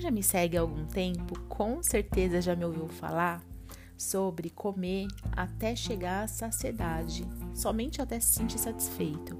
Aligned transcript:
Já 0.00 0.10
me 0.10 0.22
segue 0.22 0.56
há 0.56 0.62
algum 0.62 0.86
tempo, 0.86 1.38
com 1.40 1.82
certeza 1.82 2.40
já 2.40 2.56
me 2.56 2.64
ouviu 2.64 2.88
falar 2.88 3.42
sobre 3.98 4.48
comer 4.48 5.06
até 5.32 5.76
chegar 5.76 6.24
à 6.24 6.26
saciedade, 6.26 7.22
somente 7.52 8.00
até 8.00 8.18
se 8.18 8.30
sentir 8.38 8.58
satisfeito. 8.58 9.38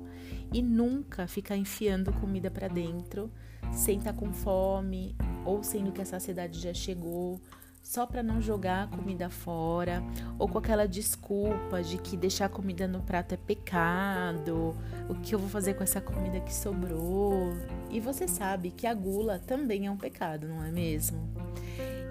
E 0.53 0.61
nunca 0.61 1.27
ficar 1.27 1.57
enfiando 1.57 2.13
comida 2.13 2.51
para 2.51 2.69
dentro 2.69 3.33
sem 3.73 3.97
estar 3.97 4.13
tá 4.13 4.19
com 4.19 4.35
fome 4.35 5.17
ou 5.47 5.63
sendo 5.63 5.93
que 5.93 6.03
a 6.03 6.05
saciedade 6.05 6.61
já 6.61 6.75
chegou, 6.75 7.41
só 7.83 8.07
para 8.07 8.23
não 8.23 8.41
jogar 8.41 8.85
a 8.85 8.87
comida 8.87 9.29
fora 9.29 10.03
ou 10.39 10.49
com 10.49 10.59
aquela 10.59 10.87
desculpa 10.87 11.83
de 11.83 11.99
que 11.99 12.17
deixar 12.17 12.47
a 12.47 12.49
comida 12.49 12.87
no 12.87 13.01
prato 13.01 13.33
é 13.33 13.37
pecado, 13.37 14.77
o 15.09 15.15
que 15.17 15.35
eu 15.35 15.39
vou 15.39 15.49
fazer 15.49 15.75
com 15.75 15.83
essa 15.83 16.01
comida 16.01 16.41
que 16.41 16.55
sobrou? 16.55 17.53
E 17.91 18.01
você 18.01 18.29
sabe 18.29 18.71
que 18.71 18.87
a 18.87 18.95
gula 18.95 19.39
também 19.39 19.87
é 19.87 19.91
um 19.91 19.97
pecado, 19.97 20.47
não 20.47 20.63
é 20.63 20.71
mesmo? 20.71 21.19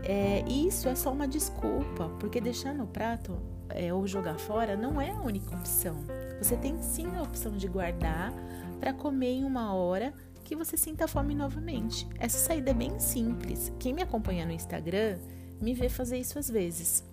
É, 0.04 0.44
isso 0.48 0.88
é 0.88 0.96
só 0.96 1.12
uma 1.12 1.28
desculpa, 1.28 2.10
porque 2.20 2.42
deixar 2.42 2.74
no 2.74 2.88
prato 2.88 3.38
é, 3.70 3.94
ou 3.94 4.08
jogar 4.08 4.40
fora 4.40 4.76
não 4.76 5.00
é 5.00 5.12
a 5.12 5.22
única 5.22 5.56
opção. 5.56 5.98
Você 6.42 6.58
tem 6.58 6.82
sim 6.82 7.08
a 7.16 7.22
opção 7.22 7.56
de 7.56 7.68
guardar 7.68 8.34
para 8.80 8.94
comer 8.94 9.34
em 9.34 9.44
uma 9.44 9.74
hora 9.74 10.14
que 10.44 10.56
você 10.56 10.76
sinta 10.76 11.08
fome 11.08 11.36
novamente. 11.36 12.08
Essa 12.18 12.40
saída 12.40 12.72
é 12.72 12.74
bem 12.74 12.98
simples. 13.00 13.72
Quem 13.78 13.94
me 13.94 14.02
acompanha 14.02 14.46
no 14.46 14.52
Instagram 14.52 15.20
me 15.62 15.74
vê 15.74 15.90
fazer 15.90 16.18
isso 16.18 16.40
às 16.40 16.50
vezes. 16.50 17.04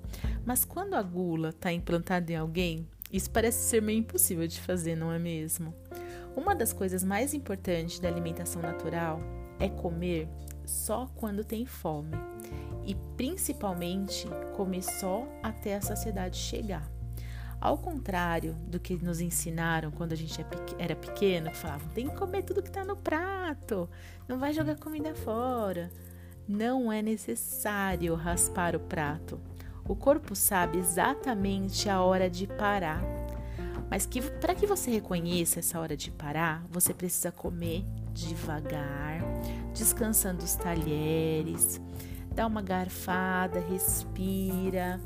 Mas 0.44 0.64
quando 0.64 0.94
a 0.94 1.02
gula 1.02 1.50
está 1.50 1.72
implantada 1.72 2.32
em 2.32 2.36
alguém, 2.36 2.86
isso 3.12 3.30
parece 3.30 3.68
ser 3.68 3.82
meio 3.82 3.98
impossível 3.98 4.46
de 4.46 4.60
fazer, 4.60 4.96
não 4.96 5.12
é 5.12 5.18
mesmo? 5.18 5.74
Uma 6.36 6.54
das 6.54 6.72
coisas 6.72 7.02
mais 7.02 7.32
importantes 7.34 7.98
da 7.98 8.08
alimentação 8.08 8.60
natural 8.60 9.20
é 9.58 9.68
comer 9.68 10.28
só 10.64 11.08
quando 11.16 11.44
tem 11.44 11.64
fome 11.64 12.16
e 12.84 12.94
principalmente 13.16 14.28
comer 14.56 14.82
só 14.82 15.26
até 15.42 15.76
a 15.76 15.80
saciedade 15.80 16.36
chegar. 16.36 16.90
Ao 17.60 17.78
contrário 17.78 18.54
do 18.68 18.78
que 18.78 18.96
nos 18.96 19.20
ensinaram 19.20 19.90
quando 19.90 20.12
a 20.12 20.16
gente 20.16 20.40
é 20.40 20.46
era 20.78 20.94
pequeno, 20.94 21.50
que 21.50 21.56
falavam 21.56 21.88
tem 21.88 22.08
que 22.08 22.16
comer 22.16 22.42
tudo 22.42 22.62
que 22.62 22.68
está 22.68 22.84
no 22.84 22.96
prato, 22.96 23.88
não 24.28 24.38
vai 24.38 24.52
jogar 24.52 24.76
comida 24.76 25.14
fora. 25.14 25.90
Não 26.48 26.92
é 26.92 27.02
necessário 27.02 28.14
raspar 28.14 28.76
o 28.76 28.80
prato. 28.80 29.40
O 29.88 29.96
corpo 29.96 30.36
sabe 30.36 30.78
exatamente 30.78 31.88
a 31.88 32.00
hora 32.00 32.30
de 32.30 32.46
parar. 32.46 33.02
Mas 33.90 34.08
para 34.40 34.54
que 34.54 34.66
você 34.66 34.90
reconheça 34.90 35.58
essa 35.58 35.80
hora 35.80 35.96
de 35.96 36.10
parar, 36.10 36.64
você 36.70 36.94
precisa 36.94 37.32
comer 37.32 37.84
devagar, 38.12 39.20
descansando 39.74 40.44
os 40.44 40.54
talheres, 40.54 41.80
dá 42.32 42.46
uma 42.46 42.62
garfada, 42.62 43.60
respira, 43.60 45.00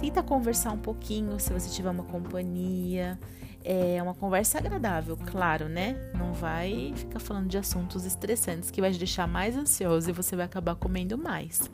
tenta 0.00 0.22
conversar 0.22 0.72
um 0.72 0.78
pouquinho 0.78 1.38
se 1.40 1.52
você 1.52 1.70
tiver 1.70 1.90
uma 1.90 2.04
companhia. 2.04 3.18
É 3.66 4.02
uma 4.02 4.14
conversa 4.14 4.58
agradável, 4.58 5.16
claro, 5.16 5.70
né? 5.70 5.94
Não 6.14 6.34
vai 6.34 6.92
ficar 6.94 7.18
falando 7.18 7.48
de 7.48 7.56
assuntos 7.56 8.04
estressantes 8.04 8.70
que 8.70 8.78
vai 8.78 8.92
te 8.92 8.98
deixar 8.98 9.26
mais 9.26 9.56
ansioso 9.56 10.10
e 10.10 10.12
você 10.12 10.36
vai 10.36 10.44
acabar 10.44 10.74
comendo 10.74 11.16
mais. 11.16 11.70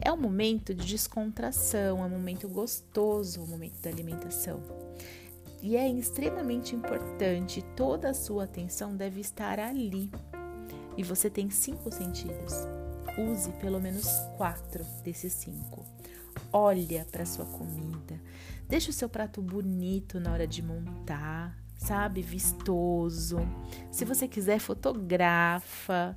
É 0.00 0.12
um 0.12 0.16
momento 0.16 0.72
de 0.72 0.86
descontração, 0.86 2.00
é 2.00 2.06
um 2.06 2.10
momento 2.10 2.48
gostoso, 2.48 3.40
o 3.40 3.44
um 3.44 3.46
momento 3.48 3.80
da 3.80 3.90
alimentação. 3.90 4.62
E 5.60 5.76
é 5.76 5.88
extremamente 5.88 6.76
importante, 6.76 7.60
toda 7.74 8.10
a 8.10 8.14
sua 8.14 8.44
atenção 8.44 8.94
deve 8.94 9.20
estar 9.20 9.58
ali. 9.58 10.12
E 10.96 11.02
você 11.02 11.28
tem 11.28 11.50
cinco 11.50 11.92
sentidos. 11.92 12.52
Use 13.18 13.50
pelo 13.54 13.80
menos 13.80 14.06
quatro 14.36 14.84
desses 15.02 15.32
cinco. 15.32 15.95
Olha 16.52 17.06
para 17.10 17.26
sua 17.26 17.44
comida. 17.44 18.20
Deixa 18.68 18.90
o 18.90 18.92
seu 18.92 19.08
prato 19.08 19.40
bonito 19.40 20.18
na 20.18 20.32
hora 20.32 20.46
de 20.46 20.62
montar, 20.62 21.56
sabe? 21.76 22.22
Vistoso. 22.22 23.38
Se 23.90 24.04
você 24.04 24.26
quiser, 24.26 24.58
fotografa. 24.58 26.16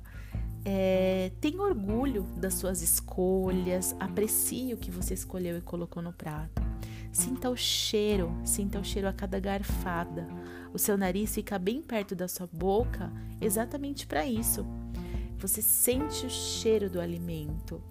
É, 0.64 1.32
tenha 1.40 1.62
orgulho 1.62 2.22
das 2.36 2.54
suas 2.54 2.82
escolhas. 2.82 3.94
Aprecie 4.00 4.74
o 4.74 4.76
que 4.76 4.90
você 4.90 5.14
escolheu 5.14 5.56
e 5.58 5.60
colocou 5.60 6.02
no 6.02 6.12
prato. 6.12 6.62
Sinta 7.12 7.50
o 7.50 7.56
cheiro, 7.56 8.32
sinta 8.44 8.78
o 8.78 8.84
cheiro 8.84 9.08
a 9.08 9.12
cada 9.12 9.40
garfada. 9.40 10.26
O 10.72 10.78
seu 10.78 10.96
nariz 10.96 11.34
fica 11.34 11.58
bem 11.58 11.82
perto 11.82 12.14
da 12.14 12.28
sua 12.28 12.48
boca 12.52 13.12
exatamente 13.40 14.06
para 14.06 14.24
isso 14.24 14.64
você 15.40 15.62
sente 15.62 16.26
o 16.26 16.30
cheiro 16.30 16.90
do 16.90 17.00
alimento. 17.00 17.82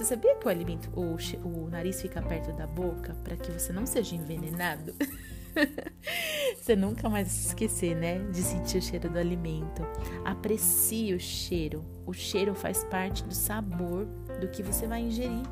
Você 0.00 0.06
sabia 0.06 0.34
que 0.34 0.46
o 0.46 0.48
alimento, 0.48 0.90
o, 0.98 1.18
o 1.46 1.68
nariz 1.68 2.00
fica 2.00 2.22
perto 2.22 2.54
da 2.54 2.66
boca 2.66 3.14
para 3.22 3.36
que 3.36 3.52
você 3.52 3.70
não 3.70 3.84
seja 3.84 4.16
envenenado? 4.16 4.94
você 6.56 6.74
nunca 6.74 7.06
mais 7.06 7.48
esquecer, 7.48 7.94
né, 7.94 8.18
de 8.30 8.40
sentir 8.42 8.78
o 8.78 8.82
cheiro 8.82 9.10
do 9.10 9.18
alimento. 9.18 9.82
Aprecie 10.24 11.12
o 11.12 11.20
cheiro. 11.20 11.84
O 12.06 12.14
cheiro 12.14 12.54
faz 12.54 12.82
parte 12.84 13.22
do 13.24 13.34
sabor 13.34 14.06
do 14.40 14.48
que 14.48 14.62
você 14.62 14.86
vai 14.86 15.02
ingerir. 15.02 15.42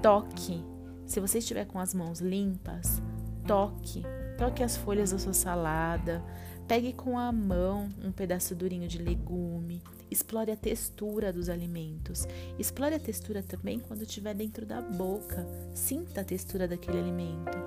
Toque. 0.00 0.64
Se 1.04 1.18
você 1.18 1.38
estiver 1.38 1.66
com 1.66 1.80
as 1.80 1.92
mãos 1.92 2.20
limpas, 2.20 3.02
toque. 3.48 4.04
Toque 4.38 4.62
as 4.62 4.76
folhas 4.76 5.10
da 5.10 5.18
sua 5.18 5.32
salada. 5.32 6.22
Pegue 6.68 6.92
com 6.92 7.18
a 7.18 7.32
mão 7.32 7.88
um 8.00 8.12
pedaço 8.12 8.54
durinho 8.54 8.86
de 8.86 8.98
legume. 8.98 9.82
Explore 10.10 10.50
a 10.50 10.56
textura 10.56 11.32
dos 11.32 11.48
alimentos. 11.48 12.26
Explore 12.58 12.94
a 12.94 13.00
textura 13.00 13.42
também 13.42 13.78
quando 13.78 14.02
estiver 14.02 14.34
dentro 14.34 14.66
da 14.66 14.80
boca. 14.80 15.46
Sinta 15.74 16.22
a 16.22 16.24
textura 16.24 16.66
daquele 16.66 16.98
alimento 16.98 17.58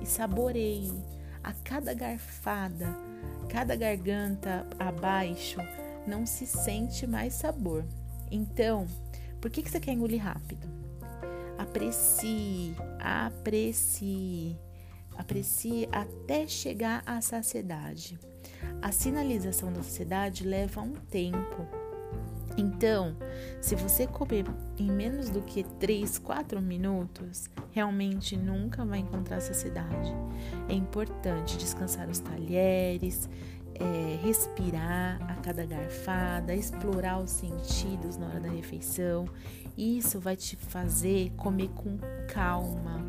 e 0.00 0.06
saboreie 0.06 0.92
a 1.42 1.52
cada 1.52 1.94
garfada, 1.94 2.96
cada 3.48 3.74
garganta 3.74 4.66
abaixo, 4.78 5.58
não 6.06 6.26
se 6.26 6.46
sente 6.46 7.06
mais 7.06 7.34
sabor. 7.34 7.84
Então, 8.30 8.86
por 9.40 9.50
que, 9.50 9.62
que 9.62 9.70
você 9.70 9.80
quer 9.80 9.92
engolir 9.92 10.22
rápido? 10.22 10.68
Aprecie, 11.56 12.76
aprecie, 13.00 14.56
aprecie 15.16 15.88
até 15.90 16.46
chegar 16.46 17.02
à 17.04 17.20
saciedade. 17.20 18.18
A 18.80 18.92
sinalização 18.92 19.72
da 19.72 19.82
saciedade 19.82 20.44
leva 20.44 20.80
um 20.80 20.92
tempo. 20.92 21.77
Então, 22.58 23.16
se 23.60 23.76
você 23.76 24.04
comer 24.04 24.44
em 24.76 24.90
menos 24.90 25.30
do 25.30 25.40
que 25.42 25.62
3, 25.62 26.18
4 26.18 26.60
minutos, 26.60 27.48
realmente 27.70 28.36
nunca 28.36 28.84
vai 28.84 28.98
encontrar 28.98 29.40
saciedade. 29.40 30.12
É 30.68 30.74
importante 30.74 31.56
descansar 31.56 32.10
os 32.10 32.18
talheres, 32.18 33.30
é, 33.76 34.18
respirar 34.24 35.22
a 35.30 35.36
cada 35.36 35.64
garfada, 35.64 36.52
explorar 36.52 37.20
os 37.20 37.30
sentidos 37.30 38.16
na 38.16 38.26
hora 38.26 38.40
da 38.40 38.50
refeição. 38.50 39.26
Isso 39.76 40.18
vai 40.18 40.34
te 40.34 40.56
fazer 40.56 41.30
comer 41.36 41.68
com 41.68 41.96
calma, 42.26 43.00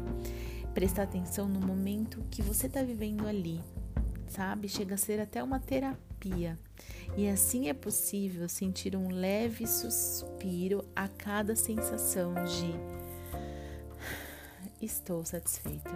prestar 0.76 1.04
atenção 1.04 1.48
no 1.48 1.59
momento 1.59 2.24
que 2.30 2.44
você 2.44 2.68
está 2.68 2.84
vivendo 2.84 3.28
ali, 3.28 3.59
sabe? 4.28 4.70
Chega 4.70 4.94
a 4.94 4.98
ser 4.98 5.20
até 5.20 5.44
uma 5.44 5.59
terapia. 5.59 6.09
E 7.18 7.28
assim 7.28 7.69
é 7.69 7.74
possível 7.74 8.47
sentir 8.47 8.96
um 8.96 9.09
leve 9.09 9.66
suspiro 9.66 10.85
a 10.96 11.07
cada 11.07 11.56
sensação 11.56 12.34
de 12.46 12.74
estou 14.81 15.25
satisfeita. 15.25 15.91